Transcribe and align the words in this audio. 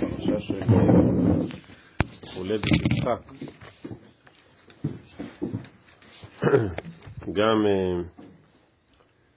פרשה 0.00 0.40
של 0.40 0.60
הולדת 2.38 2.64
יצחק. 2.64 3.32
גם 7.32 7.64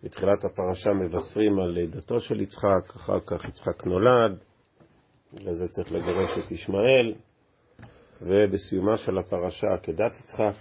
בתחילת 0.04 0.46
הפרשה 0.46 0.90
מבשרים 0.94 1.60
על 1.60 1.70
לידתו 1.70 2.20
של 2.20 2.42
יצחק, 2.42 2.96
אחר 2.96 3.20
כך 3.20 3.46
יצחק 3.46 3.86
נולד, 3.86 4.38
בגלל 5.34 5.54
זה 5.54 5.66
צריך 5.68 5.92
לגרש 5.92 6.30
את 6.46 6.52
ישמעאל, 6.52 7.14
ובסיומה 8.22 8.98
של 8.98 9.18
הפרשה 9.18 9.68
עקדת 9.74 10.12
יצחק. 10.20 10.54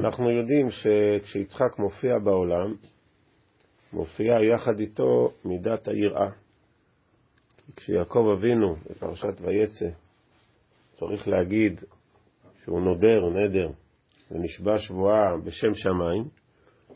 אנחנו 0.00 0.30
יודעים 0.30 0.68
שכשיצחק 0.70 1.78
מופיע 1.78 2.18
בעולם, 2.18 2.74
מופיעה 3.92 4.44
יחד 4.44 4.80
איתו 4.80 5.32
מידת 5.44 5.88
היראה. 5.88 6.45
כשיעקב 7.76 8.26
אבינו 8.38 8.76
בפרשת 8.90 9.40
ויצא 9.40 9.88
צריך 10.92 11.28
להגיד 11.28 11.80
שהוא 12.64 12.80
נודר, 12.80 13.28
נדר, 13.30 13.68
ונשבע 14.30 14.78
שבועה 14.78 15.36
בשם 15.44 15.74
שמיים, 15.74 16.24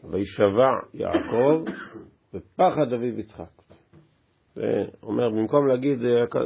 וישבע 0.05 0.71
יעקב 0.95 1.71
בפחד 2.35 2.93
אביו 2.93 3.19
יצחק. 3.19 3.63
ואומר, 4.57 5.31
במקום 5.31 5.67
להגיד 5.67 5.99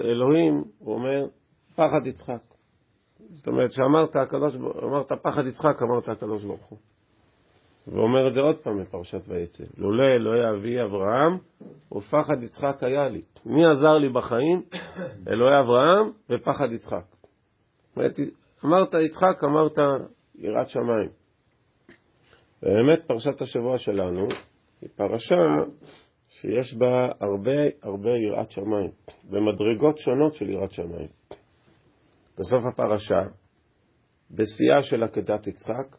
אלוהים, 0.05 0.65
הוא 0.79 0.95
אומר 0.95 1.27
פחד 1.74 2.06
יצחק. 2.06 2.43
זאת 3.30 3.48
אומרת, 3.48 3.73
שאמרת 3.73 4.16
הקדוש, 4.16 4.54
אמרת 4.82 5.12
פחד 5.23 5.46
יצחק, 5.46 5.82
אמרת 5.82 6.09
הקדוש 6.09 6.45
ברוך 6.45 6.66
הוא. 6.66 6.79
ואומר 7.88 8.29
את 8.29 8.33
זה 8.33 8.41
עוד 8.41 8.56
פעם 8.56 8.83
בפרשת 8.83 9.29
ויצא. 9.29 9.65
לולא 9.77 10.05
אלוהי 10.05 10.51
אבי 10.51 10.83
אברהם, 10.83 11.38
ופחד 11.97 12.43
יצחק 12.43 12.83
היה 12.83 13.09
לי. 13.09 13.20
מי 13.47 13.66
עזר 13.66 13.98
לי 13.98 14.09
בחיים? 14.09 14.62
אלוהי 15.30 15.60
אברהם 15.60 16.10
ופחד 16.30 16.73
יצחק. 16.73 17.05
אמרת 18.65 18.95
יצחק, 18.95 19.45
אמרת 19.45 19.79
יראת 20.35 20.68
שמיים. 20.68 21.09
באמת 22.63 22.99
פרשת 23.07 23.43
השבוע 23.43 23.79
שלנו 23.79 24.29
היא 24.80 24.91
פרשה 24.96 25.37
שיש 26.29 26.74
בה 26.74 27.09
הרבה 27.21 27.52
הרבה 27.82 28.10
יראת 28.10 28.51
שמיים, 28.51 28.91
במדרגות 29.30 29.98
שונות 29.98 30.35
של 30.35 30.51
יראת 30.51 30.73
שמיים. 30.73 31.09
בסוף 32.38 32.65
הפרשה, 32.73 33.23
בשיאה 34.30 34.82
של 34.82 35.02
עקדת 35.02 35.46
יצחק, 35.46 35.96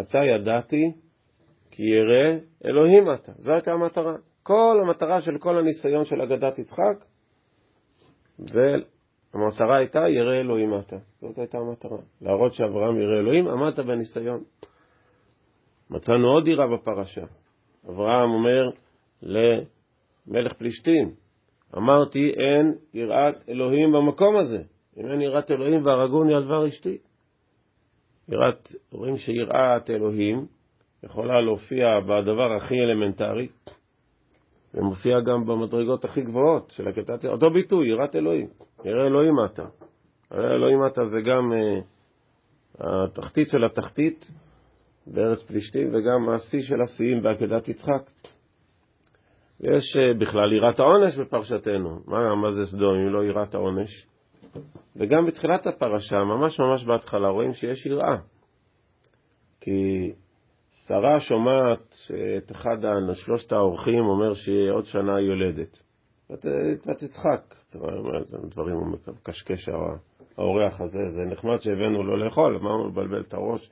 אתה 0.00 0.18
ידעתי 0.18 0.92
כי 1.70 1.82
ירא 1.82 2.38
אלוהים 2.64 3.14
אתה. 3.14 3.32
זו 3.38 3.52
הייתה 3.52 3.72
המטרה. 3.72 4.14
כל 4.42 4.80
המטרה 4.82 5.20
של 5.20 5.38
כל 5.38 5.58
הניסיון 5.58 6.04
של 6.04 6.22
אגדת 6.22 6.58
יצחק, 6.58 7.04
והמטרה 8.38 9.76
הייתה 9.76 9.98
ירא 9.98 10.40
אלוהים 10.40 10.78
אתה. 10.78 10.96
זאת 11.20 11.38
הייתה 11.38 11.58
המטרה. 11.58 11.98
להראות 12.22 12.54
שאברהם 12.54 13.00
ירא 13.00 13.20
אלוהים, 13.20 13.48
עמדת 13.48 13.78
בניסיון. 13.78 14.42
מצאנו 15.90 16.28
עוד 16.28 16.48
יראה 16.48 16.66
בפרשה. 16.66 17.24
אברהם 17.88 18.30
אומר 18.30 18.70
למלך 19.22 20.52
פלישתים, 20.52 21.14
אמרתי 21.76 22.30
אין 22.30 22.74
יראת 22.94 23.48
אלוהים 23.48 23.92
במקום 23.92 24.36
הזה. 24.36 24.62
אם 24.96 25.10
אין 25.10 25.20
יראת 25.20 25.50
אלוהים 25.50 25.86
והרגוני 25.86 26.34
על 26.34 26.44
דבר 26.44 26.66
אשתי. 26.66 26.98
יראת, 28.28 28.68
רואים 28.92 29.16
שיראת 29.16 29.90
אלוהים 29.90 30.46
יכולה 31.02 31.40
להופיע 31.40 32.00
בדבר 32.00 32.52
הכי 32.56 32.74
אלמנטרי, 32.74 33.48
ומופיע 34.74 35.20
גם 35.20 35.46
במדרגות 35.46 36.04
הכי 36.04 36.22
גבוהות 36.22 36.70
של 36.70 36.88
הקטעת, 36.88 37.24
אותו 37.24 37.50
ביטוי, 37.50 37.88
יראת 37.88 38.16
אלוהים, 38.16 38.46
ירא 38.84 39.06
אלוהים 39.06 39.34
אתה. 39.44 39.64
ירא 40.34 40.54
אלוהים 40.54 40.86
אתה 40.86 41.04
זה 41.04 41.20
גם 41.20 41.52
uh, 41.52 42.84
התחתית 42.84 43.48
של 43.48 43.64
התחתית 43.64 44.30
בארץ 45.06 45.42
פלישתים, 45.42 45.88
וגם 45.88 46.28
השיא 46.34 46.62
של 46.62 46.80
השיאים 46.80 47.22
בעקדת 47.22 47.68
יצחק. 47.68 48.10
יש 49.60 49.96
uh, 49.96 50.20
בכלל 50.20 50.52
יראת 50.52 50.80
העונש 50.80 51.18
בפרשתנו. 51.18 52.00
מה, 52.06 52.34
מה 52.34 52.50
זה 52.50 52.66
סדום 52.76 52.94
אם 52.94 53.12
לא 53.12 53.24
יראת 53.24 53.54
העונש? 53.54 54.06
וגם 54.96 55.26
בתחילת 55.26 55.66
הפרשה, 55.66 56.16
ממש 56.16 56.60
ממש 56.60 56.84
בהתחלה, 56.84 57.28
רואים 57.28 57.52
שיש 57.52 57.86
יראה. 57.86 58.16
כי 59.60 60.12
שרה 60.86 61.20
שומעת 61.20 61.94
את 62.38 62.52
אחד 62.52 62.76
שלושת 63.12 63.52
האורחים 63.52 64.04
אומר 64.04 64.34
שהיא 64.34 64.70
עוד 64.70 64.84
שנה 64.84 65.20
יולדת. 65.20 65.82
ותצחק. 66.30 67.54
דברים 68.44 68.76
הוא 68.76 68.86
מקשקש 68.86 69.68
האורח 70.38 70.80
הזה, 70.80 71.08
זה 71.08 71.22
נחמד 71.22 71.60
שהבאנו 71.60 72.02
לו 72.02 72.16
לאכול, 72.16 72.56
אמרנו 72.56 72.88
לבלבל 72.88 73.20
את 73.20 73.34
הראש, 73.34 73.70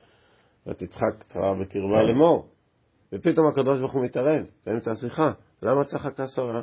ותצחק 0.67 1.23
צרה 1.23 1.53
בקרבה 1.61 2.03
לאמור. 2.03 2.49
ופתאום 3.13 3.47
הקדוש 3.47 3.79
ברוך 3.79 3.93
הוא 3.93 4.03
מתערב 4.05 4.45
באמצע 4.65 4.91
השיחה. 4.91 5.31
למה 5.63 5.83
צחקה 5.83 6.23
שרה? 6.35 6.61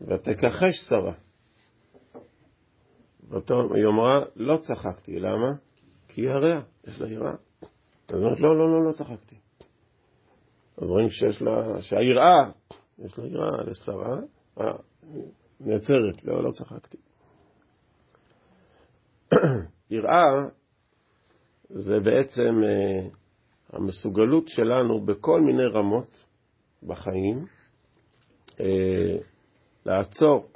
ותכחש 0.00 0.74
שרה. 0.88 1.12
ואותו 3.28 3.74
היא 3.74 3.86
אמרה, 3.86 4.24
לא 4.36 4.56
צחקתי, 4.56 5.20
למה? 5.20 5.52
כי 6.08 6.20
היא 6.20 6.30
יראה, 6.30 6.60
יש 6.86 7.00
לה 7.00 7.08
יראה. 7.08 7.34
אז 8.08 8.22
אומרת, 8.22 8.40
לא, 8.40 8.58
לא, 8.58 8.70
לא, 8.70 8.84
לא 8.84 8.92
צחקתי. 8.92 9.36
אז 10.76 10.90
רואים 10.90 11.08
שיש 11.10 11.42
לה, 11.42 11.82
שהיראה, 11.82 12.50
יש 12.98 13.18
לה 13.18 13.26
יראה 13.26 13.62
לשרה, 13.66 14.16
נעצרת, 15.60 16.24
לא, 16.24 16.44
לא 16.44 16.50
צחקתי. 16.50 16.98
יראה 19.90 20.48
זה 21.70 22.00
בעצם 22.00 22.60
אה, 22.64 23.08
המסוגלות 23.72 24.48
שלנו 24.48 25.00
בכל 25.04 25.40
מיני 25.40 25.66
רמות 25.66 26.24
בחיים 26.82 27.46
אה, 28.60 29.16
לעצור 29.86 30.48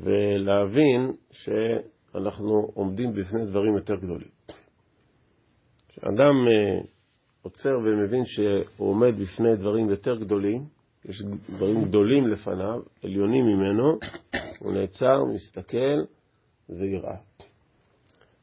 ולהבין 0.00 1.12
שאנחנו 1.32 2.70
עומדים 2.74 3.12
בפני 3.12 3.46
דברים 3.46 3.76
יותר 3.76 3.94
גדולים. 3.94 4.28
כשאדם 5.88 6.34
אה, 6.48 6.80
עוצר 7.42 7.78
ומבין 7.78 8.24
שהוא 8.24 8.88
עומד 8.88 9.14
בפני 9.18 9.56
דברים 9.56 9.90
יותר 9.90 10.16
גדולים, 10.16 10.64
יש 11.04 11.22
דברים 11.50 11.84
גדולים 11.84 12.28
לפניו, 12.28 12.80
עליונים 13.04 13.44
ממנו, 13.46 13.98
הוא 14.58 14.72
נעצר, 14.72 15.24
מסתכל, 15.34 16.00
זה 16.68 16.86
יראה. 16.86 17.16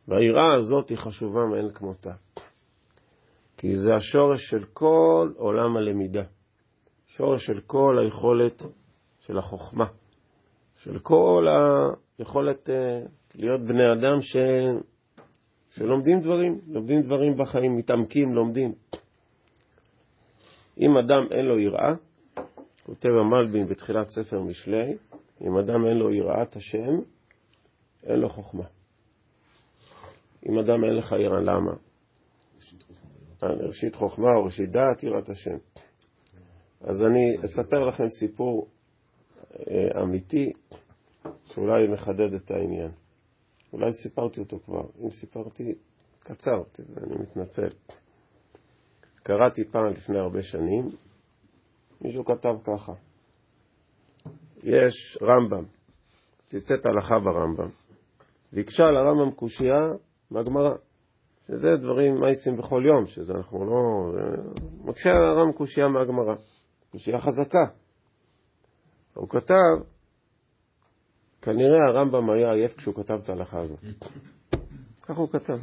והיראה 0.08 0.56
הזאת 0.56 0.90
היא 0.90 0.98
חשובה 0.98 1.46
מאין 1.46 1.70
כמותה. 1.74 2.14
כי 3.58 3.78
זה 3.78 3.96
השורש 3.96 4.50
של 4.50 4.64
כל 4.74 5.32
עולם 5.38 5.78
הלמידה. 5.78 6.24
שורש 7.08 7.46
של 7.46 7.60
כל 7.68 8.00
היכולת 8.04 8.62
של 9.20 9.38
החוכמה. 9.38 9.86
של 10.84 11.00
כל 11.00 11.48
היכולת 12.20 12.70
אה, 12.70 13.02
להיות 13.36 13.62
בני 13.62 13.92
אדם 13.94 14.22
ש... 14.22 14.36
שלומדים 15.70 16.20
דברים, 16.20 16.60
לומדים 16.68 17.02
דברים 17.02 17.38
בחיים, 17.38 17.78
מתעמקים, 17.78 18.34
לומדים. 18.34 18.74
אם 20.80 20.98
אדם 20.98 21.32
אין 21.32 21.46
לו 21.46 21.60
יראה, 21.60 21.94
כותב 22.86 23.10
המלבין 23.10 23.68
בתחילת 23.68 24.10
ספר 24.10 24.42
משלי, 24.42 24.98
אם 25.42 25.58
אדם 25.58 25.86
אין 25.86 25.98
לו 25.98 26.14
יראת 26.14 26.56
השם, 26.56 27.02
אין 28.04 28.20
לו 28.20 28.30
חוכמה. 28.30 28.66
אם 30.50 30.60
אדם 30.60 30.84
אין 30.84 30.96
לך 30.96 31.12
יראה, 31.12 31.40
למה? 31.40 31.72
ראשית 33.44 33.96
חוכמה 33.96 34.28
או 34.38 34.46
ראשית 34.46 34.72
דעת 34.72 35.04
יראת 35.04 35.30
השם. 35.30 35.58
אז 36.82 37.04
אני 37.04 37.38
אספר 37.46 37.86
לכם 37.86 38.08
סיפור 38.20 38.68
אה, 38.68 38.79
אמיתי, 40.04 40.52
שאולי 41.46 41.88
מחדד 41.88 42.34
את 42.34 42.52
העניין. 42.52 42.92
אולי 43.74 43.92
סיפרתי 44.04 44.40
אותו 44.40 44.60
כבר. 44.60 44.84
אם 45.04 45.10
סיפרתי, 45.10 45.76
קצר, 46.20 46.62
אני 46.98 47.16
מתנצל. 47.22 47.70
קראתי 49.24 49.64
פעם 49.72 49.86
לפני 49.86 50.20
הרבה 50.20 50.42
שנים, 50.42 50.90
מישהו 52.02 52.26
כתב 52.26 52.56
ככה: 52.64 52.94
יש 54.64 55.18
רמב"ם, 55.22 55.64
ציטט 56.46 56.86
הלכה 56.86 57.20
ברמב"ם, 57.20 57.70
ביקשה 58.54 58.84
לרמב"ם 58.84 59.32
קושייה 59.32 59.80
מהגמרא, 60.32 60.76
שזה 61.48 61.68
דברים 61.82 62.20
מייסים 62.20 62.58
בכל 62.58 62.84
יום, 62.86 63.08
שזה 63.08 63.34
אנחנו 63.34 63.66
לא... 63.66 64.12
מקשה 64.84 65.10
על 65.10 65.24
הרמב"ם 65.24 65.58
קושייה 65.58 65.88
מהגמרא, 65.88 66.36
קושייה 66.92 67.20
חזקה. 67.22 67.66
הוא 69.14 69.30
כתב, 69.30 69.86
כנראה 71.42 71.88
הרמב"ם 71.90 72.30
היה 72.30 72.52
עייף 72.52 72.78
כשהוא 72.78 72.96
כתב 72.96 73.20
את 73.24 73.30
ההלכה 73.30 73.62
הזאת. 73.62 73.80
ככה 75.02 75.22
הוא 75.22 75.30
כתב. 75.30 75.60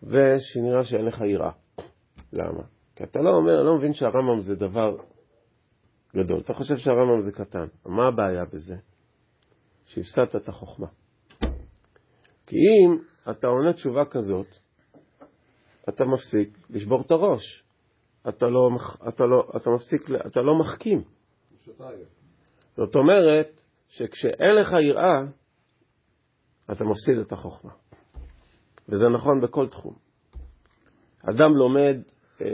זה 0.00 0.34
שנראה 0.38 0.84
שאין 0.84 1.04
לך 1.04 1.20
יראה. 1.20 1.50
למה? 2.32 2.62
כי 2.96 3.04
אתה 3.04 3.18
לא 3.18 3.30
אומר, 3.30 3.62
לא 3.62 3.76
מבין 3.78 3.92
שהרמב"ם 3.92 4.40
זה 4.40 4.54
דבר 4.54 4.96
גדול. 6.16 6.40
אתה 6.40 6.54
חושב 6.54 6.76
שהרמב"ם 6.76 7.20
זה 7.20 7.32
קטן. 7.32 7.66
מה 7.86 8.08
הבעיה 8.08 8.44
בזה? 8.44 8.76
שהפסדת 9.84 10.36
את 10.36 10.48
החוכמה. 10.48 10.86
כי 12.46 12.56
אם 12.56 12.98
אתה 13.30 13.46
עונה 13.46 13.72
תשובה 13.72 14.04
כזאת, 14.04 14.46
אתה 15.88 16.04
מפסיק 16.04 16.58
לשבור 16.70 17.00
את 17.00 17.10
הראש. 17.10 17.61
אתה 18.28 18.46
לא, 18.46 18.68
אתה 19.08 19.26
לא, 19.26 19.50
אתה 19.56 19.70
מפסיק, 19.70 20.02
אתה 20.26 20.40
לא 20.40 20.58
מחכים. 20.58 21.02
זאת 22.76 22.96
אומרת 22.96 23.60
שכשאין 23.88 24.54
לך 24.60 24.72
יראה, 24.72 25.22
אתה 26.72 26.84
מפסיד 26.84 27.18
את 27.26 27.32
החוכמה. 27.32 27.70
וזה 28.88 29.08
נכון 29.08 29.40
בכל 29.40 29.68
תחום. 29.68 29.94
אדם 31.30 31.56
לומד, 31.56 31.96
אה, 32.40 32.46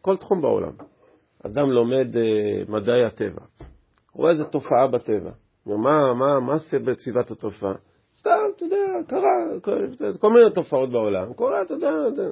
כל 0.00 0.16
תחום 0.16 0.42
בעולם, 0.42 0.72
אדם 1.46 1.70
לומד 1.70 2.16
אה, 2.16 2.64
מדעי 2.68 3.04
הטבע, 3.04 3.42
רואה 4.12 4.30
איזו 4.30 4.44
תופעה 4.44 4.86
בטבע, 4.92 5.30
מה, 5.66 6.14
מה, 6.14 6.40
מה 6.40 6.56
זה 6.56 6.78
בצבעת 6.78 7.30
התופעה? 7.30 7.74
סתם, 8.14 8.30
אתה 8.56 8.64
יודע, 8.64 8.76
קרה, 9.08 9.60
כל, 9.62 9.86
כל 10.20 10.32
מיני 10.32 10.50
תופעות 10.54 10.90
בעולם, 10.90 11.32
קורה, 11.34 11.62
אתה 11.62 11.74
יודע, 11.74 11.90
אתה... 12.12 12.22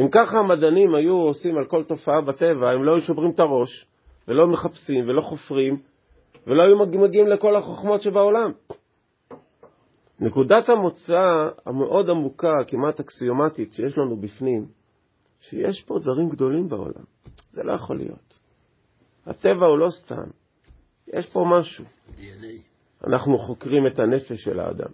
אם 0.00 0.08
ככה 0.10 0.38
המדענים 0.38 0.94
היו 0.94 1.14
עושים 1.14 1.58
על 1.58 1.64
כל 1.64 1.84
תופעה 1.84 2.20
בטבע, 2.20 2.70
הם 2.70 2.84
לא 2.84 2.92
היו 2.92 3.00
שוברים 3.00 3.30
את 3.30 3.40
הראש, 3.40 3.86
ולא 4.28 4.46
מחפשים, 4.46 5.08
ולא 5.08 5.20
חופרים, 5.20 5.80
ולא 6.46 6.62
היו 6.62 7.00
מגיעים 7.02 7.26
לכל 7.26 7.56
החוכמות 7.56 8.02
שבעולם. 8.02 8.52
נקודת 10.20 10.68
המוצא 10.68 11.48
המאוד 11.66 12.10
עמוקה, 12.10 12.54
כמעט 12.66 13.00
אקסיומטית, 13.00 13.72
שיש 13.72 13.98
לנו 13.98 14.16
בפנים, 14.16 14.66
שיש 15.40 15.82
פה 15.82 15.98
דברים 15.98 16.28
גדולים 16.28 16.68
בעולם. 16.68 17.04
זה 17.52 17.62
לא 17.62 17.72
יכול 17.72 17.96
להיות. 17.96 18.38
הטבע 19.26 19.66
הוא 19.66 19.78
לא 19.78 19.88
סתם, 19.90 20.30
יש 21.14 21.32
פה 21.32 21.44
משהו. 21.58 21.84
אנחנו 23.06 23.38
חוקרים 23.38 23.86
את 23.86 23.98
הנפש 23.98 24.44
של 24.44 24.60
האדם. 24.60 24.90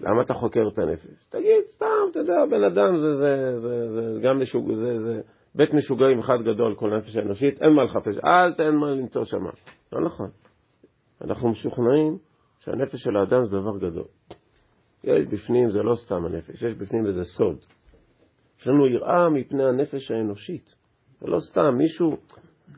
למה 0.00 0.22
אתה 0.22 0.34
חוקר 0.34 0.68
את 0.72 0.78
הנפש? 0.78 1.26
תגיד, 1.28 1.64
סתם, 1.70 1.86
אתה 2.10 2.18
יודע, 2.18 2.44
בן 2.50 2.64
אדם 2.64 2.96
זה, 2.96 3.12
זה, 3.12 3.56
זה, 3.56 3.88
זה, 3.88 4.12
זה 4.12 4.20
גם 4.20 4.40
משוג... 4.40 4.74
זה, 4.74 4.98
זה 4.98 5.20
בית 5.54 5.74
משוגעים 5.74 6.18
אחד 6.18 6.42
גדול, 6.42 6.74
כל 6.74 6.96
נפש 6.96 7.16
האנושית, 7.16 7.62
אין 7.62 7.72
מה 7.72 7.84
לחפש, 7.84 8.18
אל 8.24 8.54
תן 8.54 8.74
מה 8.74 8.90
למצוא 8.90 9.24
שם. 9.24 9.44
לא 9.92 10.04
נכון. 10.04 10.30
אנחנו 11.24 11.48
משוכנעים 11.50 12.18
שהנפש 12.58 13.00
של 13.02 13.16
האדם 13.16 13.44
זה 13.44 13.50
דבר 13.50 13.78
גדול. 13.78 14.04
יש 15.04 15.26
בפנים, 15.26 15.70
זה 15.70 15.82
לא 15.82 15.94
סתם 15.94 16.24
הנפש, 16.24 16.62
יש 16.62 16.74
בפנים 16.74 17.06
איזה 17.06 17.24
סוד. 17.24 17.56
יש 18.60 18.66
לנו 18.66 18.86
יראה 18.86 19.28
מפני 19.30 19.64
הנפש 19.64 20.10
האנושית. 20.10 20.74
זה 21.20 21.26
לא 21.26 21.38
סתם, 21.50 21.74
מישהו, 21.78 22.16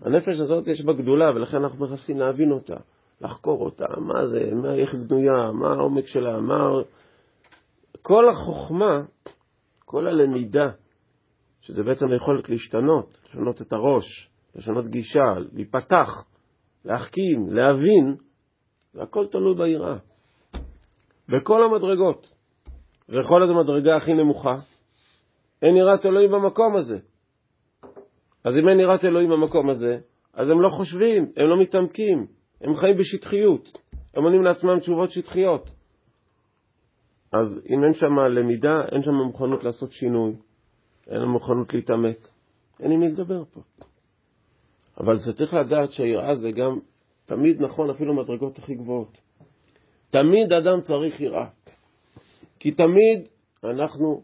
הנפש 0.02 0.40
הזאת 0.40 0.68
יש 0.68 0.84
בה 0.84 0.92
גדולה, 0.92 1.30
ולכן 1.34 1.56
אנחנו 1.56 1.86
מנסים 1.86 2.18
להבין 2.18 2.52
אותה, 2.52 2.76
לחקור 3.20 3.64
אותה, 3.64 3.86
מה 3.96 4.26
זה, 4.26 4.40
מה, 4.54 4.74
איך 4.74 4.94
בנויה, 5.08 5.52
מה 5.52 5.72
העומק 5.72 6.06
שלה, 6.06 6.40
מה... 6.40 6.70
כל 8.02 8.28
החוכמה, 8.28 9.02
כל 9.84 10.06
הלמידה, 10.06 10.68
שזה 11.60 11.82
בעצם 11.82 12.06
היכולת 12.12 12.48
להשתנות, 12.48 13.20
לשנות 13.24 13.62
את 13.62 13.72
הראש, 13.72 14.30
לשנות 14.54 14.88
גישה, 14.88 15.34
להיפתח, 15.52 16.24
להחכים, 16.84 17.50
להבין, 17.50 18.14
זה 18.92 19.02
הכל 19.02 19.26
תלוי 19.26 19.54
ביראה. 19.54 19.96
בכל 21.28 21.62
המדרגות. 21.62 22.34
זה 23.08 23.18
יכול 23.20 23.40
להיות 23.40 23.56
המדרגה 23.56 23.96
הכי 23.96 24.14
נמוכה. 24.14 24.54
אין 25.62 25.76
יראת 25.76 26.06
אלוהים 26.06 26.30
במקום 26.30 26.76
הזה. 26.76 26.98
אז 28.44 28.56
אם 28.56 28.68
אין 28.68 28.80
יראת 28.80 29.04
אלוהים 29.04 29.30
במקום 29.30 29.70
הזה, 29.70 29.98
אז 30.34 30.50
הם 30.50 30.60
לא 30.60 30.68
חושבים, 30.68 31.32
הם 31.36 31.46
לא 31.46 31.60
מתעמקים, 31.62 32.26
הם 32.60 32.74
חיים 32.74 32.96
בשטחיות, 32.96 33.78
הם 34.14 34.24
עונים 34.24 34.42
לעצמם 34.44 34.78
תשובות 34.78 35.10
שטחיות. 35.10 35.70
אז 37.32 37.60
אם 37.70 37.84
אין 37.84 37.92
שם 37.92 38.18
למידה, 38.18 38.84
אין 38.92 39.02
שם 39.02 39.10
מוכנות 39.10 39.64
לעשות 39.64 39.92
שינוי, 39.92 40.32
אין 41.08 41.22
מוכנות 41.22 41.74
להתעמק, 41.74 42.28
אין 42.80 42.92
עם 42.92 43.00
מי 43.00 43.08
לדבר 43.08 43.44
פה. 43.44 43.60
אבל 45.00 45.18
זה 45.18 45.32
צריך 45.32 45.54
לדעת 45.54 45.92
שהיראה 45.92 46.34
זה 46.34 46.50
גם 46.50 46.78
תמיד 47.24 47.62
נכון 47.62 47.90
אפילו 47.90 48.16
במדרגות 48.16 48.58
הכי 48.58 48.74
גבוהות. 48.74 49.20
תמיד 50.10 50.52
אדם 50.52 50.80
צריך 50.80 51.20
יראה. 51.20 51.46
כי 52.58 52.70
תמיד 52.70 53.28
אנחנו 53.64 54.22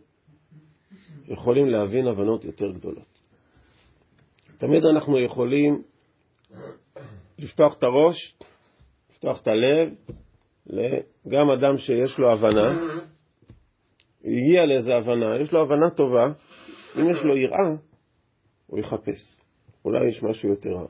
יכולים 1.29 1.67
להבין 1.67 2.07
הבנות 2.07 2.45
יותר 2.45 2.71
גדולות. 2.73 3.23
תמיד 4.59 4.85
אנחנו 4.85 5.19
יכולים 5.21 5.83
לפתוח 7.39 7.79
את 7.79 7.83
הראש, 7.83 8.37
לפתוח 9.11 9.43
את 9.43 9.47
הלב, 9.49 9.95
גם 11.29 11.51
אדם 11.51 11.77
שיש 11.77 12.19
לו 12.19 12.33
הבנה, 12.33 12.79
הגיע 14.25 14.67
לאיזו 14.67 14.93
הבנה, 14.93 15.41
יש 15.41 15.53
לו 15.53 15.63
הבנה 15.63 15.91
טובה, 15.91 16.25
אם 16.97 17.11
יש 17.11 17.23
לו 17.25 17.37
יראה, 17.37 17.77
הוא 18.67 18.79
יחפש. 18.79 19.41
אולי 19.85 20.09
יש 20.09 20.23
משהו 20.23 20.49
יותר 20.49 20.87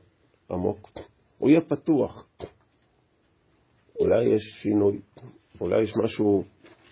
עמוק. 0.50 0.90
הוא 1.38 1.50
יהיה 1.50 1.60
פתוח. 1.60 2.28
אולי 4.00 4.34
יש 4.34 4.42
שינוי, 4.62 5.00
אולי 5.60 5.82
יש 5.82 5.92
משהו 6.04 6.44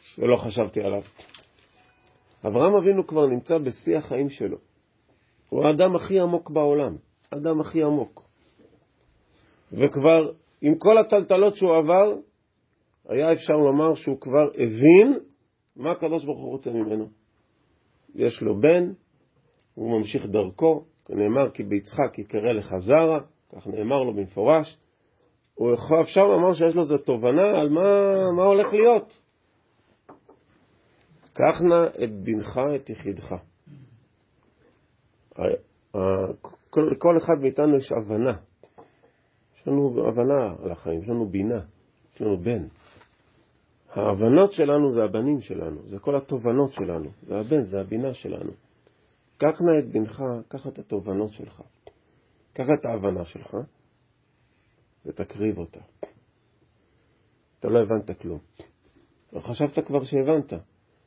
שלא 0.02 0.36
חשבתי 0.36 0.80
עליו. 0.80 1.02
אברהם 2.46 2.74
אבינו 2.74 3.06
כבר 3.06 3.26
נמצא 3.26 3.58
בשיא 3.58 3.96
החיים 3.96 4.30
שלו. 4.30 4.56
הוא 5.48 5.64
האדם 5.64 5.96
הכי 5.96 6.20
עמוק 6.20 6.50
בעולם, 6.50 6.96
האדם 7.32 7.60
הכי 7.60 7.82
עמוק. 7.82 8.22
וכבר 9.72 10.32
עם 10.62 10.74
כל 10.78 10.98
הטלטלות 10.98 11.56
שהוא 11.56 11.76
עבר, 11.76 12.14
היה 13.08 13.32
אפשר 13.32 13.54
לומר 13.54 13.94
שהוא 13.94 14.20
כבר 14.20 14.48
הבין 14.54 15.18
מה 15.76 15.92
הקדוש 15.92 16.24
ברוך 16.24 16.40
הוא 16.40 16.50
רוצה 16.50 16.70
ממנו. 16.70 17.08
יש 18.14 18.42
לו 18.42 18.60
בן, 18.60 18.92
הוא 19.74 19.98
ממשיך 19.98 20.26
דרכו, 20.26 20.84
נאמר 21.08 21.50
כי 21.50 21.62
ביצחק 21.62 22.18
יקרא 22.18 22.52
לך 22.52 22.74
זרע, 22.78 23.18
כך 23.52 23.66
נאמר 23.66 24.02
לו 24.02 24.14
במפורש. 24.14 24.78
הוא 25.54 25.72
יכול, 25.72 26.00
אפשר 26.00 26.24
לומר 26.24 26.52
שיש 26.52 26.74
לו 26.74 26.80
איזו 26.80 26.98
תובנה 26.98 27.60
על 27.60 27.68
מה, 27.68 27.82
מה 28.36 28.42
הולך 28.42 28.72
להיות. 28.72 29.20
קח 31.32 31.62
נא 31.62 32.04
את 32.04 32.12
בנך, 32.22 32.60
את 32.76 32.90
יחידך. 32.90 33.34
לכל 36.92 37.16
אחד 37.16 37.34
מאיתנו 37.40 37.76
יש 37.76 37.92
הבנה. 37.92 38.36
יש 39.56 39.68
לנו 39.68 40.08
הבנה 40.08 40.54
על 40.64 40.72
החיים, 40.72 41.02
יש 41.02 41.08
לנו 41.08 41.26
בינה, 41.26 41.60
יש 42.14 42.20
לנו 42.20 42.36
בן. 42.36 42.66
ההבנות 43.90 44.52
שלנו 44.52 44.90
זה 44.90 45.04
הבנים 45.04 45.40
שלנו, 45.40 45.88
זה 45.88 45.98
כל 45.98 46.16
התובנות 46.16 46.72
שלנו, 46.72 47.10
זה 47.22 47.34
הבן, 47.34 47.64
זה 47.64 47.80
הבינה 47.80 48.14
שלנו. 48.14 48.50
קח 49.38 49.60
נא 49.60 49.78
את 49.78 49.92
בנך, 49.92 50.22
קח 50.48 50.66
את 50.66 50.78
התובנות 50.78 51.32
שלך, 51.32 51.62
קח 52.52 52.64
את 52.80 52.84
ההבנה 52.84 53.24
שלך 53.24 53.56
ותקריב 55.06 55.58
אותה. 55.58 55.80
אתה 57.60 57.68
לא 57.68 57.78
הבנת 57.82 58.20
כלום. 58.20 58.38
לא 59.32 59.40
חשבת 59.40 59.86
כבר 59.86 60.04
שהבנת, 60.04 60.52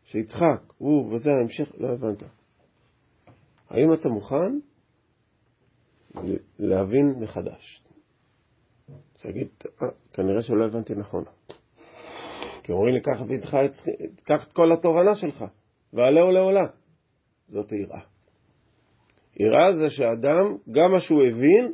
שיצחק, 0.04 0.74
הוא 0.78 1.14
וזה 1.14 1.30
ההמשך, 1.30 1.72
לא 1.78 1.88
הבנת. 1.94 2.24
האם 3.70 3.94
אתה 3.94 4.10
מוכן 4.10 4.60
להבין 6.60 7.16
מחדש? 7.20 7.87
תגיד, 9.22 9.48
אה, 9.82 9.88
כנראה 10.14 10.42
שלא 10.42 10.66
הבנתי 10.66 10.96
נכון. 10.96 11.24
כי 12.64 12.72
אומרים 12.72 12.96
לי, 12.96 13.02
קח 14.26 14.44
את 14.48 14.54
כל 14.54 14.72
התובנה 14.72 15.16
שלך, 15.16 15.46
ועלהו 15.94 16.32
לעולה. 16.32 16.66
זאת 17.48 17.72
היראה. 17.72 18.00
יראה 19.40 19.72
זה 19.72 19.90
שאדם, 19.90 20.58
גם 20.72 20.92
מה 20.92 21.00
שהוא 21.00 21.24
הבין, 21.24 21.74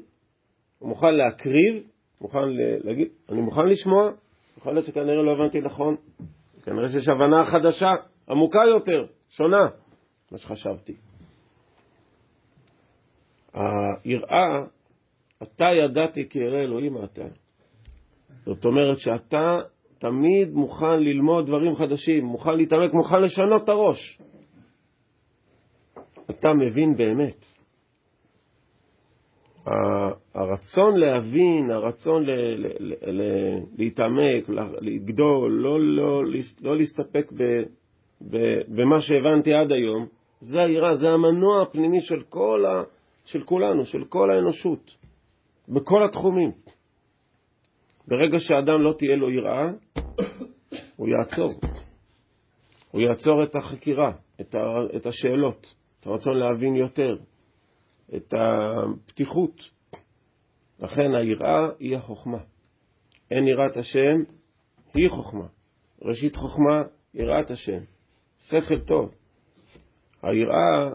הוא 0.79 0.89
מוכן 0.89 1.13
להקריב, 1.13 1.83
מוכן 2.21 2.39
להגיד, 2.83 3.07
אני 3.29 3.41
מוכן 3.41 3.65
לשמוע, 3.65 4.11
יכול 4.57 4.73
להיות 4.73 4.85
שכנראה 4.85 5.23
לא 5.23 5.31
הבנתי 5.31 5.61
נכון, 5.61 5.95
כנראה 6.63 6.87
שיש 6.87 7.09
הבנה 7.09 7.45
חדשה, 7.45 7.91
עמוקה 8.29 8.59
יותר, 8.67 9.05
שונה, 9.29 9.67
מה 10.31 10.37
שחשבתי. 10.37 10.95
היראה, 13.53 14.63
אתה 15.43 15.65
ידעתי 15.83 16.29
כי 16.29 16.39
ירא 16.39 16.59
אלוהים 16.59 17.03
אתה. 17.03 17.25
זאת 18.45 18.65
אומרת 18.65 18.99
שאתה 18.99 19.59
תמיד 19.97 20.53
מוכן 20.53 20.99
ללמוד 20.99 21.45
דברים 21.45 21.75
חדשים, 21.75 22.25
מוכן 22.25 22.55
להתעמק, 22.57 22.93
מוכן 22.93 23.21
לשנות 23.21 23.63
את 23.63 23.69
הראש. 23.69 24.19
אתה 26.29 26.53
מבין 26.53 26.95
באמת. 26.97 27.45
הרצון 30.35 30.97
להבין, 30.97 31.71
הרצון 31.71 32.25
להתעמק, 33.77 34.49
לגדול, 34.81 35.51
לא, 35.51 35.81
לא, 35.81 36.23
לא 36.61 36.77
להסתפק 36.77 37.31
ב, 37.31 37.43
ב, 38.31 38.37
במה 38.67 39.01
שהבנתי 39.01 39.53
עד 39.53 39.71
היום, 39.71 40.05
זה 40.39 40.61
היראה, 40.61 40.93
זה 40.93 41.09
המנוע 41.09 41.61
הפנימי 41.61 42.01
של, 42.01 42.21
ה, 42.65 42.83
של 43.25 43.43
כולנו, 43.43 43.85
של 43.85 44.03
כל 44.03 44.31
האנושות. 44.31 45.02
בכל 45.69 46.05
התחומים. 46.05 46.51
ברגע 48.07 48.37
שאדם 48.39 48.81
לא 48.81 48.93
תהיה 48.97 49.15
לו 49.15 49.29
יראה, 49.29 49.71
הוא 50.95 51.07
יעצור. 51.07 51.51
הוא 52.91 53.01
יעצור 53.01 53.43
את 53.43 53.55
החקירה, 53.55 54.11
את, 54.41 54.55
ה, 54.55 54.59
את 54.95 55.05
השאלות, 55.05 55.75
את 55.99 56.07
הרצון 56.07 56.37
להבין 56.37 56.75
יותר, 56.75 57.17
את 58.15 58.33
הפתיחות. 58.33 59.61
לכן 60.79 61.15
היראה 61.15 61.69
היא 61.79 61.97
החוכמה. 61.97 62.37
אין 63.31 63.47
יראת 63.47 63.77
השם, 63.77 64.23
היא 64.93 65.09
חוכמה. 65.09 65.45
ראשית 66.01 66.35
חוכמה, 66.35 66.83
יראת 67.13 67.51
השם. 67.51 67.79
שכל 68.39 68.79
טוב. 68.79 69.11
היראה 70.21 70.93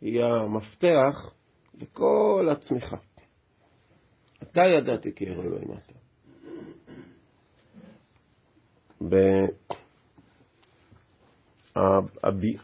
היא 0.00 0.22
המפתח 0.22 1.34
לכל 1.80 2.48
הצמיחה. 2.52 2.96
אתה 4.42 4.60
ידעתי 4.60 5.14
כי 5.14 5.24
ירא 5.24 5.42
אלוהים 5.42 5.68
אתה. 5.72 6.00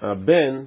הבן, 0.01 0.63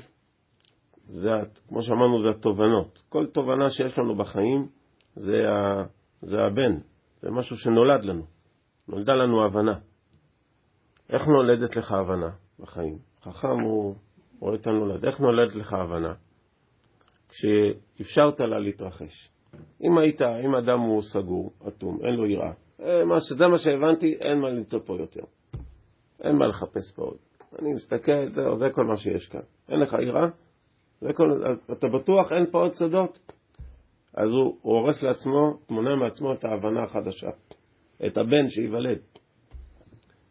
זה, 1.08 1.30
כמו 1.68 1.82
שאמרנו, 1.82 2.22
זה 2.22 2.30
התובנות. 2.30 3.04
כל 3.10 3.26
תובנה 3.34 3.70
שיש 3.70 3.98
לנו 3.98 4.16
בחיים 4.16 4.68
זה, 5.16 5.38
ה, 5.50 5.84
זה 6.22 6.38
הבן, 6.42 6.78
זה 7.22 7.32
משהו 7.32 7.58
שנולד 7.58 8.06
לנו. 8.06 8.26
נולדה 8.88 9.14
לנו 9.14 9.46
הבנה. 9.46 9.80
איך 11.10 11.28
נולדת 11.28 11.76
לך 11.76 11.92
הבנה 11.92 12.30
בחיים? 12.60 12.98
חכם 13.22 13.60
הוא 13.64 13.96
רואה 14.40 14.56
את 14.56 14.68
הנולד. 14.68 15.06
איך 15.06 15.20
נולדת 15.20 15.56
לך 15.56 15.74
הבנה? 15.74 16.14
כשאפשרת 17.30 18.40
לה 18.40 18.60
להתרחש. 18.60 19.32
אם 19.84 19.98
היית, 19.98 20.22
אם 20.22 20.56
אדם 20.56 20.80
הוא 20.80 21.02
סגור, 21.02 21.52
אטום, 21.68 22.00
אין 22.06 22.14
לו 22.14 22.26
יראה, 22.26 22.52
אה, 22.82 23.20
זה 23.38 23.48
מה 23.48 23.58
שהבנתי, 23.58 24.16
אין 24.22 24.40
מה 24.40 24.50
למצוא 24.50 24.80
פה 24.86 24.98
יותר. 25.00 25.24
אין 26.24 26.36
מה 26.36 26.48
לחפש 26.48 26.94
פה 26.96 27.04
עוד. 27.04 27.18
אני 27.60 27.74
מסתכל, 27.74 28.30
זהו, 28.30 28.56
זה 28.56 28.70
כל 28.70 28.86
מה 28.86 28.98
שיש 28.98 29.28
כאן. 29.28 29.42
אין 29.70 29.80
לך 29.80 29.94
יראה? 29.94 30.28
כל, 31.14 31.56
אתה 31.72 31.88
בטוח 31.88 32.32
אין 32.32 32.46
פה 32.52 32.58
עוד 32.58 32.74
שדות? 32.74 33.20
אז 34.14 34.32
הוא, 34.32 34.58
הוא 34.62 34.74
הורס 34.74 35.04
לעצמו, 35.04 35.58
תמונה 35.68 35.96
מעצמו 35.96 36.34
את 36.34 36.46
ההבנה 36.46 36.84
החדשה, 36.84 37.30
את 38.06 38.18
הבן 38.18 38.50
שייוולד. 38.50 39.00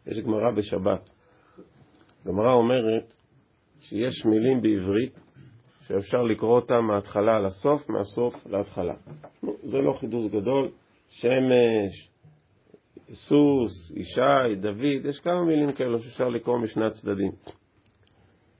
יש 0.07 0.19
גמרא 0.19 0.51
בשבת. 0.51 1.09
גמרא 2.27 2.53
אומרת 2.53 3.13
שיש 3.79 4.25
מילים 4.25 4.61
בעברית 4.61 5.19
שאפשר 5.89 6.21
לקרוא 6.21 6.55
אותם 6.55 6.83
מההתחלה 6.83 7.39
לסוף, 7.39 7.89
מהסוף 7.89 8.47
להתחלה. 8.47 8.93
זה 9.63 9.77
לא 9.77 9.93
חידוש 9.93 10.31
גדול. 10.31 10.69
שמש, 11.09 12.09
סוס, 13.13 13.91
ישי, 13.95 14.55
דוד, 14.59 15.05
יש 15.05 15.19
כמה 15.19 15.45
מילים 15.45 15.71
כאלו 15.71 15.99
שאפשר 15.99 16.29
לקרוא 16.29 16.57
משני 16.57 16.85
הצדדים. 16.85 17.31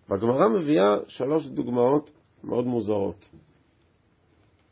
והגמרא 0.09 0.47
מביאה 0.47 0.95
שלוש 1.07 1.47
דוגמאות 1.47 2.11
מאוד 2.43 2.65
מוזרות. 2.65 3.29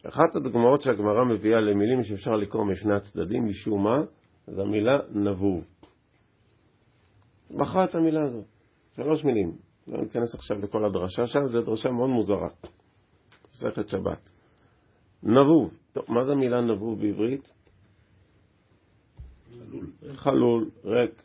אחת 0.07 0.35
הדוגמאות 0.35 0.81
שהגמרא 0.81 1.25
מביאה 1.25 1.59
למילים 1.59 2.03
שאפשר 2.03 2.35
לקרוא 2.35 2.65
משני 2.65 2.95
הצדדים, 2.95 3.45
משום 3.45 3.83
מה, 3.83 4.01
זה 4.47 4.61
המילה 4.61 4.99
נבוב. 5.11 5.63
בחרה 7.51 7.85
את 7.85 7.95
המילה 7.95 8.23
הזאת. 8.23 8.45
שלוש 8.95 9.25
מילים. 9.25 9.66
לא 9.87 10.01
ניכנס 10.01 10.35
עכשיו 10.35 10.59
לכל 10.59 10.85
הדרשה 10.85 11.27
שם, 11.27 11.45
זו 11.45 11.61
דרשה 11.61 11.91
מאוד 11.91 12.09
מוזרה. 12.09 12.49
מסכת 13.51 13.89
שבת. 13.89 14.29
נבוב. 15.23 15.73
טוב, 15.93 16.05
מה 16.07 16.23
זה 16.23 16.31
המילה 16.31 16.61
נבוב 16.61 16.99
בעברית? 16.99 17.53
חלול. 19.51 19.85
חלול, 20.15 20.69
ריק. 20.85 21.23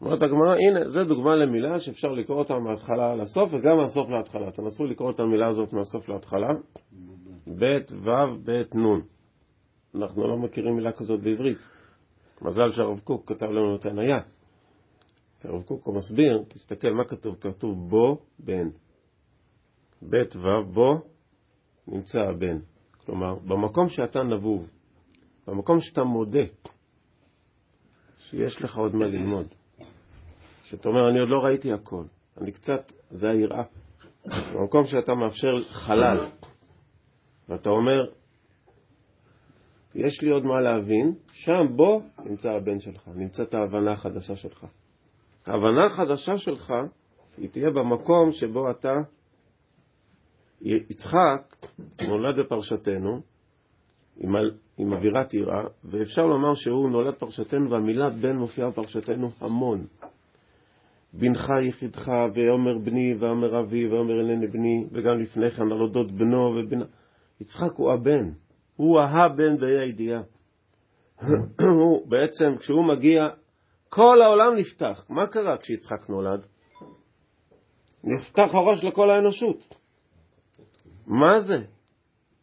אומרת 0.00 0.22
הגמרא, 0.22 0.54
הנה, 0.54 0.88
זו 0.88 1.04
דוגמה 1.04 1.36
למילה 1.36 1.80
שאפשר 1.80 2.08
לקרוא 2.08 2.38
אותה 2.38 2.58
מההתחלה 2.58 3.16
לסוף 3.16 3.50
וגם 3.52 3.76
מהסוף 3.76 4.08
להתחלה. 4.10 4.50
תנסו 4.50 4.84
לקרוא 4.84 5.10
את 5.10 5.20
המילה 5.20 5.46
הזאת 5.46 5.72
מהסוף 5.72 6.08
להתחלה. 6.08 6.48
ב' 7.46 7.78
ו' 8.04 8.10
ב' 8.44 8.78
נ'. 8.78 9.00
אנחנו 9.94 10.28
לא 10.28 10.36
מכירים 10.36 10.76
מילה 10.76 10.92
כזאת 10.92 11.20
בעברית. 11.20 11.58
מזל 12.42 12.72
שהרב 12.72 13.00
קוק 13.00 13.32
כתב 13.32 13.46
לנו 13.46 13.76
את 13.76 13.86
הניה. 13.86 14.18
הרב 15.44 15.62
קוק 15.62 15.88
מסביר, 15.88 16.42
תסתכל 16.48 16.90
מה 16.90 17.04
כתוב, 17.04 17.36
כתוב 17.40 17.90
בו 17.90 18.18
בן. 18.38 18.68
ב' 20.10 20.36
ו' 20.36 20.72
בו 20.72 20.94
נמצא 21.86 22.18
הבן. 22.18 22.58
כלומר, 23.04 23.34
במקום 23.34 23.88
שאתה 23.88 24.22
נבוב, 24.22 24.70
במקום 25.46 25.80
שאתה 25.80 26.04
מודה 26.04 26.44
שיש 28.18 28.62
לך 28.62 28.76
עוד 28.76 28.94
מה 28.94 29.06
ללמוד, 29.06 29.46
שאתה 30.62 30.88
אומר, 30.88 31.10
אני 31.10 31.20
עוד 31.20 31.28
לא 31.28 31.38
ראיתי 31.38 31.72
הכל, 31.72 32.04
אני 32.40 32.52
קצת, 32.52 32.92
זה 33.10 33.28
היראה. 33.30 33.64
במקום 34.54 34.84
שאתה 34.84 35.14
מאפשר 35.14 35.72
חלל, 35.72 36.18
ואתה 37.48 37.70
אומר, 37.70 38.10
יש 39.94 40.22
לי 40.22 40.30
עוד 40.30 40.42
מה 40.44 40.60
להבין, 40.60 41.14
שם 41.32 41.76
בו 41.76 42.02
נמצא 42.24 42.50
הבן 42.50 42.80
שלך, 42.80 43.08
נמצאת 43.14 43.54
ההבנה 43.54 43.92
החדשה 43.92 44.36
שלך. 44.36 44.66
ההבנה 45.46 45.86
החדשה 45.86 46.36
שלך, 46.36 46.72
היא 47.38 47.48
תהיה 47.50 47.70
במקום 47.70 48.32
שבו 48.32 48.70
אתה, 48.70 48.94
יצחק 50.60 51.56
נולד 52.08 52.38
בפרשתנו 52.38 53.20
עם, 54.16 54.36
עם 54.78 54.92
אווירת 54.92 55.34
יראה, 55.34 55.62
ואפשר 55.84 56.26
לומר 56.26 56.54
שהוא 56.54 56.90
נולד 56.90 57.14
פרשתנו, 57.14 57.70
והמילה 57.70 58.10
בן 58.10 58.36
מופיעה 58.36 58.70
בפרשתנו 58.70 59.30
המון. 59.40 59.84
בנך 61.12 61.48
יחידך, 61.68 62.08
ואומר 62.34 62.78
בני, 62.78 63.14
ואומר 63.18 63.60
אבי, 63.60 63.88
ואומר 63.88 64.20
אינני 64.20 64.46
בני, 64.46 64.84
וגם 64.92 65.18
לפני 65.20 65.50
כן 65.50 65.62
על 65.62 65.80
אודות 65.80 66.12
בנו 66.12 66.56
ובנה. 66.56 66.84
יצחק 67.40 67.72
הוא 67.76 67.92
הבן, 67.92 68.30
הוא 68.76 69.00
הבן 69.00 69.56
באי 69.56 69.78
הידיעה. 69.78 70.22
הוא 71.60 72.08
בעצם, 72.08 72.56
כשהוא 72.58 72.84
מגיע, 72.84 73.28
כל 73.94 74.22
העולם 74.22 74.56
נפתח. 74.56 75.04
מה 75.08 75.26
קרה 75.26 75.56
כשיצחק 75.58 76.08
נולד? 76.08 76.46
נפתח 78.04 78.54
הראש 78.54 78.84
לכל 78.84 79.10
האנושות. 79.10 79.74
מה 81.06 81.40
זה? 81.40 81.56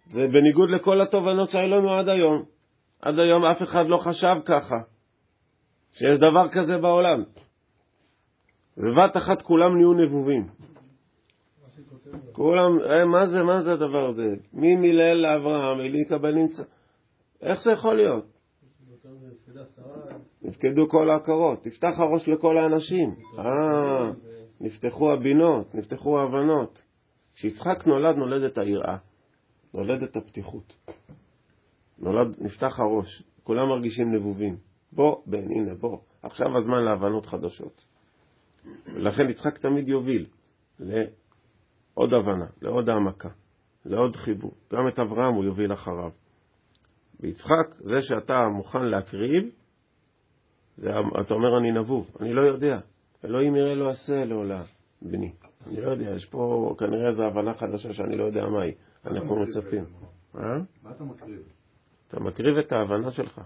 זה 0.06 0.20
בניגוד 0.20 0.70
לכל 0.70 1.02
התובנות 1.02 1.50
שהיו 1.50 1.68
לנו 1.68 1.94
עד 1.94 2.10
היום. 2.10 2.44
עד 3.02 3.20
היום 3.20 3.46
אף 3.46 3.62
אחד 3.62 3.84
לא 3.88 3.98
חשב 3.98 4.36
ככה, 4.46 4.76
שיש 5.92 6.18
דבר 6.18 6.50
כזה 6.52 6.78
בעולם. 6.78 7.24
בבת 8.78 9.18
אחת 9.18 9.42
כולם 9.42 9.78
נהיו 9.78 9.94
נבובים. 9.94 10.48
כולם, 12.32 12.80
אה, 12.80 13.06
מה 13.06 13.26
זה, 13.26 13.44
מה 13.44 13.62
זה 13.62 13.74
הדבר 13.74 14.06
הזה? 14.06 14.28
מי 14.54 14.76
מילל 14.76 15.14
לאברהם, 15.14 15.80
אליקה 15.80 16.18
בנמצא? 16.18 16.64
איך 17.42 17.62
זה 17.64 17.72
יכול 17.72 17.96
להיות? 17.96 18.26
נפקדו 20.42 20.90
כל 20.90 21.10
ההכרות, 21.10 21.64
תפתח 21.64 21.94
הראש 21.98 22.28
לכל 22.28 22.58
האנשים. 22.58 23.16
אה, 23.40 24.12
נפתחו 24.62 25.14
הבינות, 25.14 25.76
נפתחו 25.76 26.20
ההבנות. 26.20 26.86
כשיצחק 27.34 27.88
נולד, 27.88 28.16
נולדת 28.16 28.58
היראה, 28.58 28.98
נולדת 29.74 30.16
הפתיחות. 30.16 30.74
נולד, 32.00 32.36
נפתח 32.42 32.80
הראש, 32.80 33.24
כולם 33.44 33.70
מרגישים 33.70 34.16
נבובים. 34.16 34.56
בוא, 34.92 35.22
בן, 35.26 35.52
הנה, 35.52 35.74
בוא. 35.74 35.98
עכשיו 36.24 36.58
הזמן 36.58 36.84
להבנות 36.84 37.26
חדשות. 37.26 37.86
ולכן 38.86 39.30
יצחק 39.30 39.58
תמיד 39.58 39.88
יוביל 39.88 40.26
לעוד 40.80 42.14
הבנה, 42.14 42.46
לעוד 42.62 42.90
העמקה, 42.90 43.30
לעוד 43.86 44.16
חיבור. 44.16 44.52
גם 44.74 44.88
את 44.88 45.00
אברהם 45.00 45.34
הוא 45.34 45.44
יוביל 45.44 45.74
אחריו. 45.74 46.12
ויצחק, 47.20 47.76
זה 47.80 48.02
שאתה 48.02 48.48
מוכן 48.56 48.84
להקריב, 48.86 49.52
זה, 50.76 50.90
אתה 51.22 51.34
אומר 51.34 51.58
אני 51.58 51.72
נבוב, 51.72 52.18
אני 52.20 52.34
לא 52.34 52.42
יודע. 52.42 52.80
אלוהים 53.26 53.56
יראה 53.56 53.76
לא 53.76 53.90
עשה 53.90 54.26
לעולם, 54.26 54.64
בני. 55.02 55.32
אני 55.68 55.82
לא 55.82 55.92
יודע, 55.92 56.10
יש 56.16 56.26
פה 56.26 56.76
כנראה 56.80 57.08
איזו 57.08 57.24
הבנה 57.24 57.54
חדשה 57.54 57.94
שאני 57.94 58.18
לא 58.18 58.24
יודע 58.24 58.46
מהי. 58.46 58.72
אנחנו 59.06 59.36
מצפים. 59.36 59.84
אה? 60.36 60.42
מה 60.84 60.92
אתה 60.92 61.04
מקריב? 61.04 61.42
אתה 62.08 62.20
מקריב 62.20 62.58
את 62.58 62.72
ההבנה 62.72 63.12
שלך. 63.12 63.42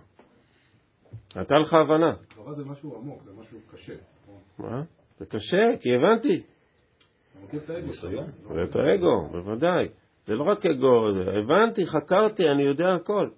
הייתה 1.36 1.55
לך 1.55 1.74
הבנה. 1.74 2.15
תורה 2.36 2.53
זה 2.53 2.65
משהו 2.65 2.96
עמוק, 2.96 3.24
זה 3.24 3.32
משהו 3.39 3.60
קשה. 3.72 3.96
מה? 4.60 4.84
זה 5.17 5.25
קשה, 5.25 5.77
כי 5.79 5.89
הבנתי. 5.96 6.44
זה 8.50 8.63
את 8.63 8.75
האגו, 8.75 9.27
בוודאי. 9.32 9.88
זה 10.25 10.34
לא 10.34 10.44
רק 10.44 10.65
אגו, 10.65 11.08
הבנתי, 11.39 11.86
חקרתי, 11.86 12.44
אני 12.50 12.63
יודע 12.63 12.86
הכל. 13.01 13.29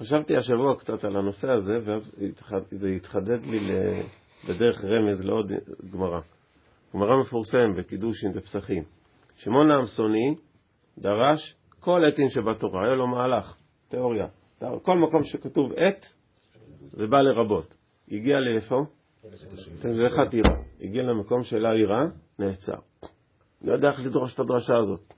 חשבתי 0.00 0.36
השבוע 0.36 0.76
קצת 0.78 1.04
על 1.04 1.16
הנושא 1.16 1.50
הזה, 1.50 1.78
ואז 1.84 2.10
זה 2.70 2.88
התחדד 2.88 3.46
לי 3.46 3.58
בדרך 4.48 4.84
רמז 4.84 5.24
לעוד 5.24 5.52
גמרא. 5.92 6.20
גמרא 6.94 7.20
מפורסם 7.20 7.76
בקידושין 7.78 8.32
בפסחים. 8.32 8.82
שמעון 9.36 9.70
העמסוני 9.70 10.34
דרש 10.98 11.54
כל 11.80 12.00
עטין 12.12 12.28
שבתורה, 12.28 12.84
היה 12.84 12.94
לו 12.94 13.06
מהלך, 13.06 13.56
תיאוריה. 13.88 14.26
כל 14.82 14.98
מקום 14.98 15.24
שכתוב 15.24 15.72
את, 15.72 16.06
זה 16.90 17.06
בא 17.06 17.20
לרבות. 17.20 17.76
הגיע 18.10 18.40
לאיפה? 18.40 18.76
זה 19.78 20.08
חתירה. 20.08 20.56
הגיע 20.80 21.02
למקום 21.02 21.42
של 21.42 21.66
העירה, 21.66 22.04
נעצר. 22.38 22.78
לא 23.62 23.72
יודע 23.72 23.88
איך 23.88 24.06
לדרוש 24.06 24.34
את 24.34 24.40
הדרשה 24.40 24.76
הזאת. 24.76 25.14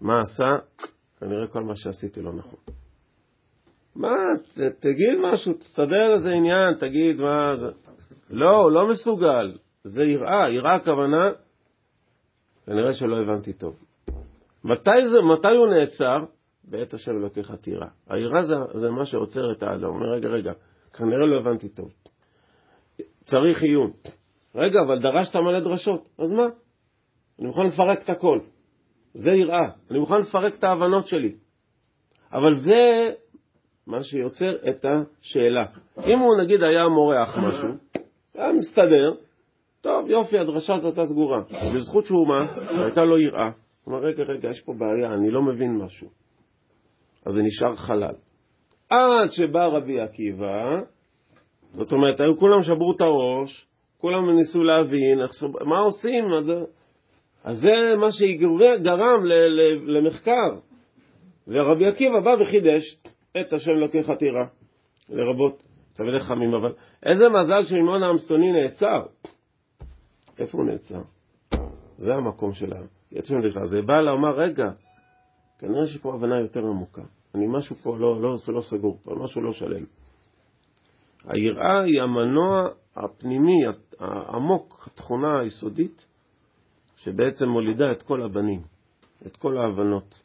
מה 0.00 0.20
עשה? 0.20 0.66
כנראה 1.20 1.46
כל 1.46 1.62
מה 1.62 1.76
שעשיתי 1.76 2.22
לא 2.22 2.32
נכון. 2.32 2.60
מה, 3.96 4.08
ת, 4.54 4.60
תגיד 4.60 5.18
משהו, 5.32 5.52
תסתדר 5.52 6.14
איזה 6.14 6.30
עניין, 6.30 6.74
תגיד 6.74 7.16
מה 7.16 7.56
זה. 7.56 7.70
לא, 8.30 8.56
הוא 8.56 8.70
לא 8.70 8.88
מסוגל. 8.88 9.58
זה 9.84 10.04
יראה, 10.04 10.50
יראה 10.50 10.74
הכוונה, 10.74 11.30
כנראה 12.66 12.92
שלא 12.92 13.16
הבנתי 13.22 13.52
טוב. 13.52 13.76
מתי, 14.64 15.08
זה, 15.08 15.18
מתי 15.22 15.56
הוא 15.56 15.66
נעצר? 15.66 16.18
בעת 16.64 16.94
השם 16.94 17.10
אלוקיך 17.10 17.52
תירא. 17.60 17.86
היראה 18.08 18.42
זה, 18.42 18.54
זה 18.72 18.90
מה 18.90 19.04
שעוצר 19.04 19.52
את 19.52 19.62
האדם. 19.62 19.84
הוא 19.84 19.94
אומר, 19.94 20.06
רגע, 20.06 20.28
רגע, 20.28 20.52
כנראה 20.98 21.26
לא 21.26 21.40
הבנתי 21.40 21.68
טוב. 21.68 21.92
צריך 23.24 23.62
עיון. 23.62 23.90
רגע, 24.54 24.80
אבל 24.80 24.98
דרשת 24.98 25.36
מלא 25.36 25.60
דרשות, 25.60 26.08
אז 26.18 26.32
מה? 26.32 26.46
אני 27.38 27.46
מוכן 27.46 27.66
לפרק 27.66 28.02
את 28.04 28.10
הכל. 28.10 28.38
זה 29.14 29.30
יראה. 29.30 29.70
אני 29.90 29.98
מוכן 29.98 30.18
לפרק 30.18 30.54
את 30.54 30.64
ההבנות 30.64 31.06
שלי. 31.06 31.34
אבל 32.32 32.54
זה 32.54 33.10
מה 33.90 34.02
שיוצר 34.02 34.56
את 34.68 34.84
השאלה. 34.84 35.64
אם 35.98 36.18
הוא 36.18 36.42
נגיד 36.42 36.62
היה 36.62 36.88
מורח 36.88 37.38
משהו, 37.38 37.68
היה 38.34 38.52
מסתדר, 38.52 39.14
טוב, 39.80 40.10
יופי, 40.10 40.38
הדרשה 40.38 40.74
הזאת 40.74 40.84
הייתה 40.84 41.04
סגורה. 41.04 41.40
בזכות 41.74 42.04
שהוא 42.04 42.28
מה? 42.28 42.46
הייתה 42.84 43.04
לו 43.04 43.18
יראה. 43.18 43.50
הוא 43.84 43.94
אמר, 43.94 44.04
רגע, 44.04 44.22
רגע, 44.22 44.48
יש 44.48 44.60
פה 44.60 44.72
בעיה, 44.78 45.14
אני 45.14 45.30
לא 45.30 45.42
מבין 45.42 45.76
משהו. 45.76 46.08
אז 47.26 47.32
זה 47.32 47.42
נשאר 47.42 47.76
חלל. 47.76 48.14
עד 48.90 49.30
שבא 49.30 49.66
רבי 49.66 50.00
עקיבא, 50.00 50.80
זאת 51.72 51.92
אומרת, 51.92 52.20
היו 52.20 52.36
כולם 52.38 52.62
שברו 52.62 52.92
את 52.92 53.00
הראש, 53.00 53.66
כולם 53.98 54.30
ניסו 54.30 54.62
להבין, 54.62 55.18
מה 55.64 55.78
עושים? 55.78 56.24
אז 57.44 57.56
זה 57.56 57.96
מה 57.96 58.06
שגרם 58.10 59.24
למחקר. 59.86 60.50
ורבי 61.48 61.86
עקיבא 61.86 62.20
בא 62.20 62.42
וחידש 62.42 62.82
את 63.36 63.52
השם 63.52 63.70
לוקח 63.70 64.10
חתירה, 64.10 64.46
לרבות 65.08 65.62
תבלי 65.92 66.20
חמים, 66.20 66.54
אבל 66.54 66.72
איזה 67.06 67.28
מזל 67.28 67.62
שמעון 67.62 68.02
העמסוני 68.02 68.52
נעצר. 68.52 69.02
איפה 70.38 70.58
הוא 70.58 70.66
נעצר? 70.66 71.02
זה 71.96 72.14
המקום 72.14 72.52
של 72.52 72.72
היצום 73.10 73.40
לך. 73.40 73.58
זה 73.64 73.82
בא 73.82 74.00
לומר, 74.00 74.40
רגע, 74.40 74.70
כנראה 75.58 75.86
שפה 75.86 76.14
הבנה 76.14 76.40
יותר 76.40 76.60
עמוקה. 76.60 77.02
אני 77.34 77.46
משהו 77.48 77.76
פה 77.76 77.96
לא, 77.98 78.22
לא, 78.22 78.34
לא 78.48 78.60
סגור, 78.60 78.98
פה 79.02 79.14
משהו 79.14 79.42
לא 79.42 79.52
שלם. 79.52 79.84
היראה 81.24 81.82
היא 81.82 82.02
המנוע 82.02 82.68
הפנימי, 82.96 83.58
העמוק, 83.98 84.88
התכונה 84.92 85.40
היסודית, 85.40 86.06
שבעצם 86.96 87.48
מולידה 87.48 87.92
את 87.92 88.02
כל 88.02 88.22
הבנים, 88.22 88.62
את 89.26 89.36
כל 89.36 89.58
ההבנות. 89.58 90.22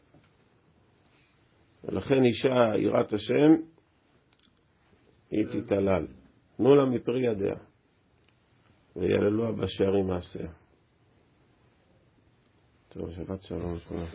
ולכן 1.86 2.24
אישה 2.24 2.78
יראת 2.78 3.14
השם, 3.14 3.52
היא 5.32 5.46
תתעלל. 5.46 6.08
תנו 6.58 6.76
לה 6.76 6.86
מפרי 6.86 7.32
ידיה, 7.32 7.56
ויעללוה 8.96 9.52
בשערים 9.52 10.08
מעשיה. 10.08 10.50
טוב, 12.90 13.12
שבת 13.12 13.42
שלום 13.42 13.76
לכולם. 13.76 14.06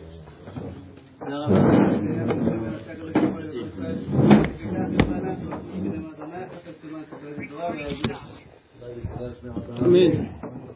אמן. 9.79 10.71